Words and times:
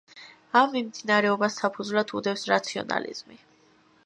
ამ 0.61 0.71
მიმდინარეობას 0.75 1.59
საფუძვლად 1.63 2.15
უდევს 2.21 2.49
რაციონალიზმი. 2.55 3.43